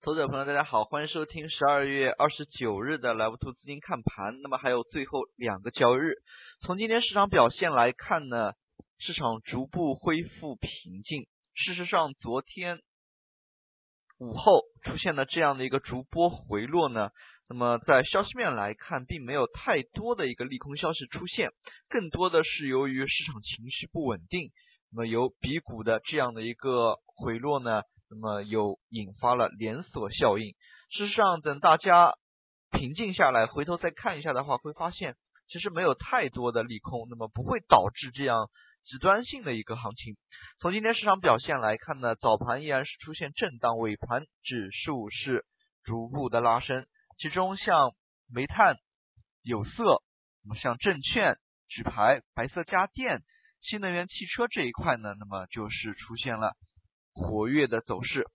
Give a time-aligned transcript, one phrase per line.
[0.00, 4.40] 投资者朋友，大家好，欢迎收听十二月二十九日的 Live 图资金看盘。
[4.42, 6.12] 那么还有最后两个交易日，
[6.62, 8.52] 从今天市场表现来看呢，
[9.00, 11.26] 市场逐步恢复平静。
[11.52, 12.78] 事实上，昨天
[14.20, 17.10] 午后出现了这样的一个逐波回落呢，
[17.48, 21.50] 那么在消息面来看，并没有太多的一个利空消息出现，
[21.88, 24.52] 更多的是由于市场情绪不稳定，
[24.92, 27.82] 那么由比股的这样的一个回落呢。
[28.10, 30.54] 那么又引发了连锁效应。
[30.90, 32.14] 事实上，等大家
[32.70, 35.16] 平静下来，回头再看一下的话，会发现
[35.48, 38.48] 其实没有太多的利空，那么不会导致这样
[38.84, 40.16] 极端性的一个行情。
[40.60, 45.44] 从今天市场表现来看呢，早盘依然是出现震荡，尾盘指数是
[45.84, 46.86] 逐步的拉升。
[47.18, 47.92] 其中像
[48.32, 48.76] 煤炭、
[49.42, 50.02] 有色，
[50.44, 51.36] 那么像证券、
[51.68, 53.22] 纸牌、白色家电、
[53.60, 56.56] 新能源汽车这一块呢，那么就是出现了。
[57.18, 58.26] 活跃的走势，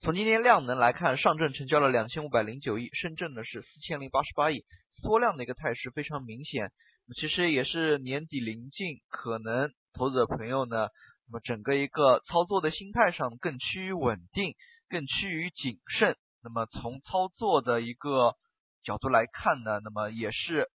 [0.00, 4.64] 从今天量能来看，上证成交了两千五百零九亿，深圳呢是四千零八十八亿，
[5.00, 6.72] 缩量的一个态势非常明显。
[7.20, 10.88] 其实也是年底临近，可能投资者朋友呢，
[11.28, 14.54] 那么整个一个操作的心态上更趋于稳定，
[14.88, 16.16] 更趋于谨慎。
[16.42, 18.34] 那么从操作的一个
[18.82, 20.68] 角度来看呢，那么也是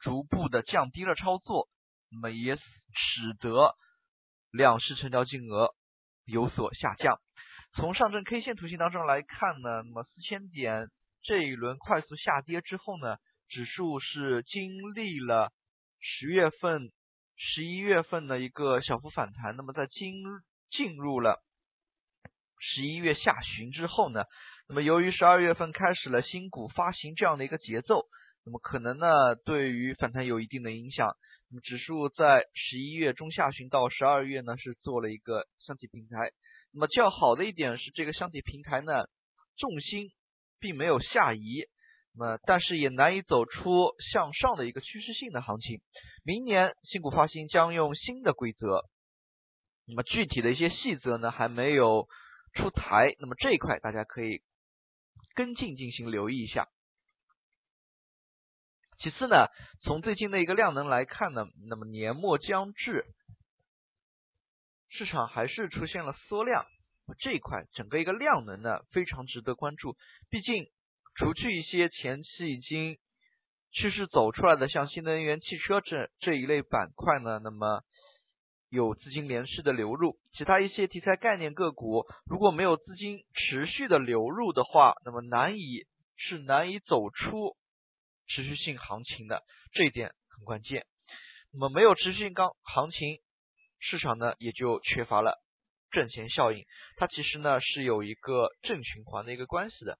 [0.00, 1.68] 逐步的降低了操作，
[2.10, 2.62] 那么也使
[3.40, 3.74] 得
[4.50, 5.74] 两市成交金额。
[6.24, 7.18] 有所下降。
[7.76, 10.88] 从上证 K 线图形当中来看呢，那么四千点
[11.22, 13.16] 这一轮快速下跌之后呢，
[13.48, 15.52] 指数是经历了
[16.00, 16.92] 十月份、
[17.36, 19.56] 十一月份的一个小幅反弹。
[19.56, 20.22] 那么在进
[20.70, 21.42] 进入了
[22.60, 24.24] 十一月下旬之后呢，
[24.68, 28.06] 那么由于十二月份开始了新股发行这样的一个节奏，
[28.44, 31.16] 那么可能呢对于反弹有一定的影响。
[31.60, 36.32] 指数在十一月中下旬到十二月呢，是做了一个箱体平台。
[36.72, 39.04] 那么较好的一点是，这个箱体平台呢，
[39.56, 40.10] 重心
[40.58, 41.66] 并没有下移，
[42.14, 45.80] 那么但是也难以走出向上的一个趋势性的行情。
[46.24, 48.82] 明年新股发行将用新的规则，
[49.86, 52.08] 那么具体的一些细则呢还没有
[52.54, 54.40] 出台，那么这一块大家可以
[55.34, 56.68] 跟进进行留意一下。
[59.04, 59.48] 其次呢，
[59.82, 63.04] 从最近的一个量能来看呢，那么年末将至，
[64.88, 66.64] 市场还是出现了缩量，
[67.20, 69.94] 这一块整个一个量能呢非常值得关注。
[70.30, 70.68] 毕竟，
[71.16, 72.96] 除去一些前期已经
[73.72, 77.82] 趋势走出来的，像新能源汽车这这一类板块呢，那么
[78.70, 85.84] 有资金连续的流入，其他一些题材概念个股如果没有资金持续的流入的话，那么难以
[86.16, 87.54] 是难以走出。
[88.28, 89.42] 持续性行情的
[89.72, 90.86] 这一点很关键。
[91.52, 93.20] 那么没有持续性刚行情，
[93.78, 95.40] 市场呢也就缺乏了
[95.90, 96.64] 挣钱效应。
[96.96, 99.98] 它其实呢是有一个正循环的一个关系的。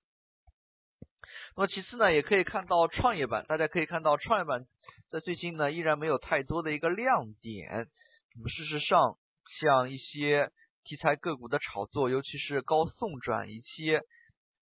[1.57, 4.67] 那么其次呢，也可以看到创业板，大家可以看到创业板
[5.11, 7.89] 在最近呢依然没有太多的一个亮点。
[8.35, 9.17] 那么事实上，
[9.61, 10.51] 像一些
[10.83, 14.03] 题材个股的炒作，尤其是高送转一些。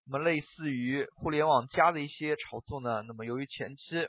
[0.05, 4.07] 那么类似于互联网加的一些炒作呢，那么由于前期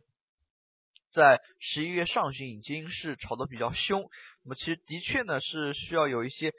[1.12, 4.09] 在十一月上旬已经是炒得比较凶，
[4.43, 6.53] 那么其实的确呢是需要有一些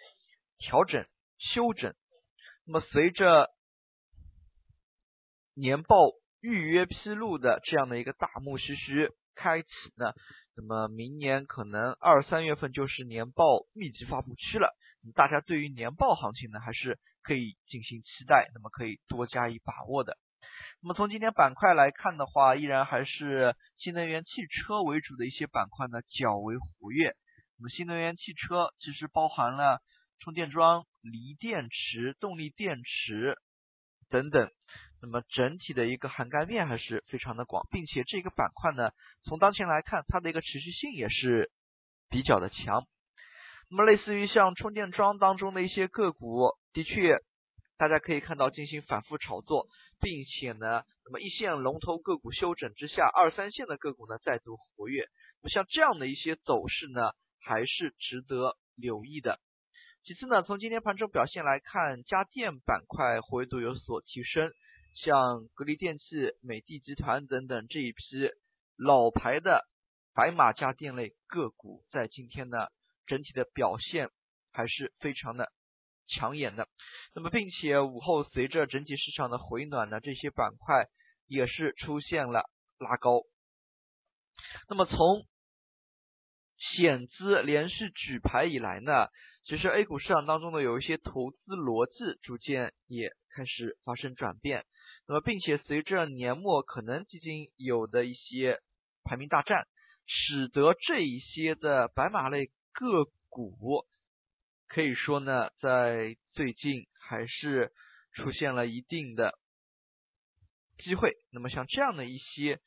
[0.59, 1.05] 调整
[1.37, 1.93] 修整。
[2.65, 3.49] 那么随着
[5.53, 5.97] 年报
[6.39, 10.13] 预约披露的这样的一个大幕徐徐开启呢，
[10.55, 14.73] 那么明年可能二三月份就是年报密集发布期了，
[15.13, 16.97] 大家对于年报行情呢还是。
[17.27, 20.15] 可以进行期待，那么可以多加以把握的。
[20.79, 27.15] 那么从今天板块来看的话，依然还是新能源汽车为主的一些板块呢较为活跃。
[27.57, 29.81] 那么新能源汽车其实包含了
[30.19, 33.39] 充电桩、锂电池、动力电池
[34.11, 34.51] 等等，
[35.05, 38.89] 那么整体的一个涵盖面还是非常的广，并且这个板块呢，
[39.23, 41.51] 从当前来看，它的一个持续性也是
[42.09, 42.83] 比较的强。
[43.69, 46.49] 那么类似于像充电桩当中的一些个股。
[46.73, 47.19] 的确，
[47.77, 49.67] 大家可以看到进行反复炒作，
[50.01, 55.05] 并且呢，那么一线龙头个股休整之下，二三线的个股呢再度活跃。
[55.41, 59.39] 那么像这样的一些走势呢，还是值得留意的。
[60.03, 64.51] 其次呢，从今天盘中表现来看，家电板块活跃度有所提升，
[64.95, 66.05] 像格力电器、
[66.41, 68.29] 美的集团等等这一批
[68.75, 69.67] 老牌的
[70.13, 72.67] 白马家电类个股，在今天呢，
[73.05, 74.09] 整体的表现
[74.51, 75.51] 还是非常的。
[76.07, 76.67] 抢眼的，
[77.15, 80.85] 那么并且午后随着整体市场的回暖呢，这些板块
[81.25, 83.23] 也是出现了拉高。
[84.69, 85.25] 那么从
[86.75, 89.07] 险资连续举牌以来呢，
[89.45, 94.63] 其实 A 股市场当中呢，有一些投资逻辑逐渐也开始发生转变。
[95.07, 98.59] 那么，并且随着年末可能基金有的一些
[99.03, 99.67] 排名大战，
[100.05, 103.85] 使得这一些的白马类个股
[104.67, 107.71] 可以说呢，在最近还是
[108.13, 109.37] 出现了一定的
[110.77, 111.13] 机会。
[111.31, 112.59] 那么，像这样的一些。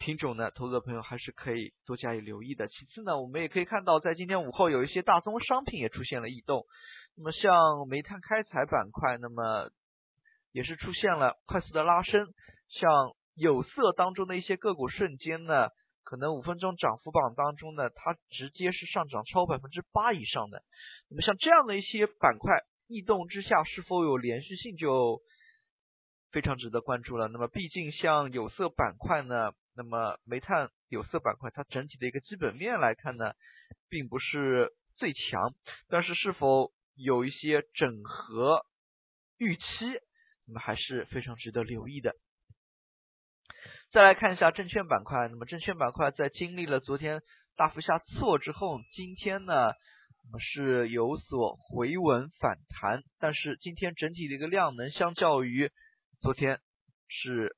[0.00, 2.68] 品种呢，投资者朋友还是可以多加以留意的。
[2.68, 6.66] 其次呢，我们也可以看到，在今天午后有一些大宗商品也出现了异动。
[7.16, 9.72] 那么像煤炭开采板块，那么
[10.58, 12.26] 也是出现了快速的拉升。
[12.68, 12.90] 像
[13.36, 15.68] 有色当中的一些个股，瞬间呢，
[16.02, 20.60] 可能五分钟涨幅榜当中呢，它直接是上涨超百分之八以上的。
[21.08, 22.58] 那么像这样的一些板块
[22.88, 25.20] 异动之下，是否有连续性，就
[26.32, 27.28] 非常值得关注了。
[27.28, 29.52] 那么毕竟像有色板块呢。
[29.80, 33.34] 那么煤炭有色板块，它整体的一个基本面来看呢，
[33.88, 35.54] 并不是最强，
[35.88, 38.66] 但是是否有一些整合
[39.38, 39.62] 预期，
[40.48, 42.16] 那么还是非常值得留意的。
[43.92, 47.22] 再来看一下证券板块，那么证券板块在经历了昨天
[47.56, 49.72] 大幅下挫之后，今天呢，
[50.40, 55.70] 是有所回稳反弹，但是今天整体的一个量能相较于
[56.20, 56.58] 昨天
[57.06, 57.54] 是。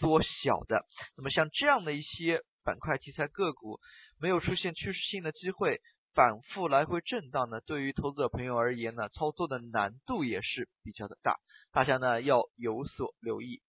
[0.00, 0.84] 缩小的，
[1.16, 3.78] 那么像这样的一些板块题材个股，
[4.20, 5.80] 没有出现趋势性的机会，
[6.14, 11.36] 反复来回震荡呢，对于投资者朋友而言呢，操作的难度也是比较的大，
[11.72, 13.60] 大家呢要有所留意。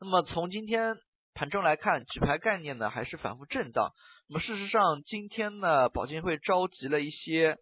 [0.00, 0.96] 那么从今天
[1.34, 3.92] 盘中来看，纸牌概念呢还是反复震荡。
[4.28, 7.56] 那么事实上，今天呢，保监会召集了一些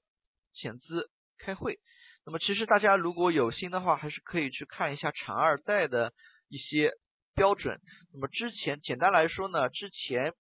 [0.55, 1.79] 险资开会。
[2.25, 6.13] 那么其实大家如果有心的话，还是可以去看一下长二代的。
[6.53, 6.91] 一些
[7.37, 7.79] 标准，
[8.13, 10.35] 那么之前简单来说呢，之前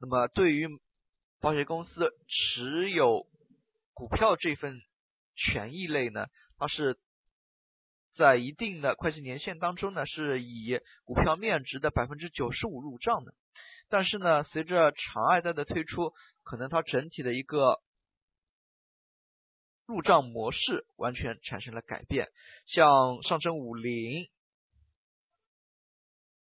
[0.00, 0.66] 那么对于
[1.40, 3.26] 保险公司持有
[3.94, 4.80] 股票这份
[5.34, 6.26] 权益类呢，
[6.58, 6.98] 它是
[8.14, 13.32] 在一定的会计年限当中呢，是以股票面值的百分之九十五入账的。
[13.88, 17.80] 但是呢，随着长二代的推出，可能它整体的一个
[19.86, 22.28] 入账模式完全产生了改变，
[22.66, 24.28] 像上证五零。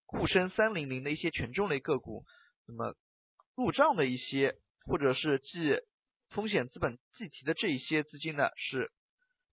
[0.05, 2.23] 沪深三零零的一些权重类个股，
[2.67, 2.95] 那么
[3.55, 4.55] 入账的一些
[4.85, 5.79] 或者是计
[6.29, 8.91] 风险资本计提的这一些资金呢，是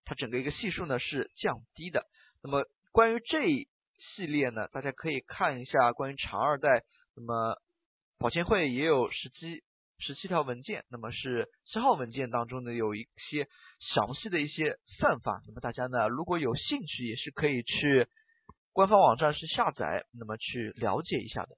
[0.05, 2.06] 它整个一个系数呢是降低的。
[2.43, 3.69] 那么关于这一
[4.14, 6.82] 系列呢，大家可以看一下关于长二代，
[7.17, 7.56] 那么
[8.19, 9.62] 保监会也有十七
[9.99, 13.46] 十七条文件，那么是七号文件当中呢有一些
[13.94, 18.06] 详细的一些算法，那么大家呢如果有兴趣也是可以去。
[18.75, 21.55] 官方网站是下载，那么去了解一下的。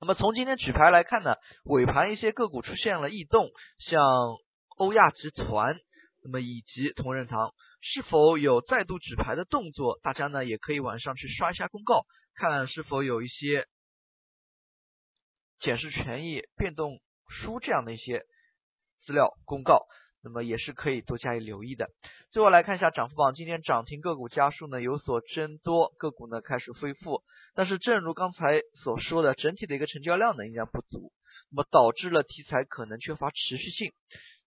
[0.00, 4.02] 那么从今天举牌来看呢，尾盘一些个股出现了异动，像
[4.78, 5.76] 欧亚集团，
[6.24, 7.52] 那么以及同仁堂，
[7.82, 10.00] 是否有再度举牌的动作？
[10.02, 13.66] 大家呢也可以晚上去刷一下公告，看是否有一些
[15.60, 16.98] 减持权益变动
[17.28, 18.22] 书这样的一些
[19.04, 19.86] 资料公告。
[20.22, 21.90] 那么也是可以多加以留意的。
[22.30, 27.22] 最后来看一下涨幅榜，今天涨停个股家数呢有所增多，个股呢开始恢复。
[27.54, 31.12] 但是正如刚才所说的，整体的一个成交量呢依然不足，
[31.50, 33.92] 那么导致了题材可能缺乏持续性，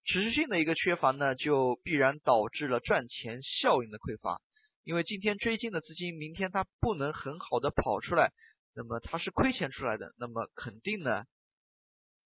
[0.04, 4.40] 持续性的一个缺乏呢，就必然导致了赚钱效应的匮乏。
[4.84, 8.30] 因为今天追进的资金，明天它不能很好的跑出来，
[8.74, 11.24] 那么它是亏钱出来的，那么肯定呢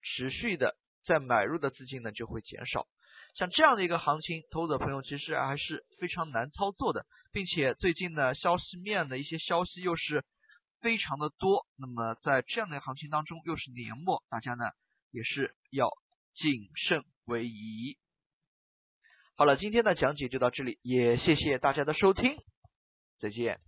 [0.02, 0.76] 持续的
[1.07, 2.87] 在买入的资金呢就会减少。
[3.38, 10.25] 像这样的一个行情，投资者朋友其实还是非常难操作的，并且最近呢，消息面的一些消息又是
[10.80, 11.64] 非常的多。
[11.76, 14.64] 那么在这样的行情当中，又是年末，大家呢
[15.12, 15.88] 也是要
[16.35, 17.97] 谨慎为宜。
[19.37, 22.37] 好了，今天的讲解就到这里，也谢谢大家的收听，
[23.21, 23.67] 再见。